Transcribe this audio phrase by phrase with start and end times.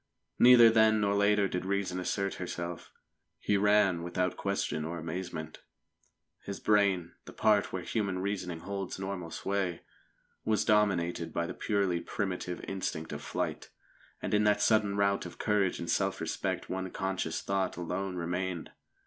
[0.39, 2.91] Neither then nor later did Reason assert herself.
[3.37, 5.59] He ran without question or amazement.
[6.43, 9.83] His brain the part where human reasoning holds normal sway
[10.43, 13.69] was dominated by the purely primitive instinct of flight.
[14.23, 18.71] And in that sudden rout of courage and self respect one conscious thought alone remained.